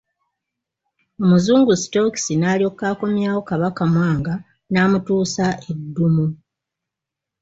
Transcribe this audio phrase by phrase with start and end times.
[1.23, 4.33] Omuzungu Stokes n'alyoka akomyawo Kabaka Mwanga
[4.71, 6.27] n'amutuusa e Ddumu.